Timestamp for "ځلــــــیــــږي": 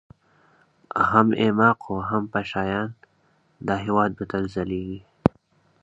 4.53-4.99